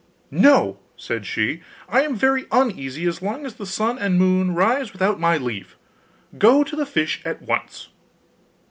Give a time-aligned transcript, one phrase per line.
[0.31, 4.93] 'No,' said she, 'I am very uneasy as long as the sun and moon rise
[4.93, 5.75] without my leave.
[6.39, 7.89] Go to the fish at once!